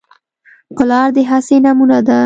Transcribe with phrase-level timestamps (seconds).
[0.75, 2.17] پلار د هڅې نمونه ده.